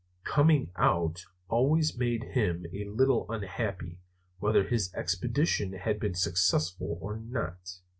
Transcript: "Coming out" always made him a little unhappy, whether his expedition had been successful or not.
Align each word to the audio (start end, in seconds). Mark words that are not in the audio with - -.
"Coming 0.23 0.71
out" 0.77 1.25
always 1.47 1.95
made 1.95 2.23
him 2.33 2.65
a 2.73 2.85
little 2.85 3.31
unhappy, 3.31 3.99
whether 4.39 4.63
his 4.63 4.91
expedition 4.95 5.73
had 5.73 5.99
been 5.99 6.15
successful 6.15 6.97
or 6.99 7.17
not. 7.17 7.81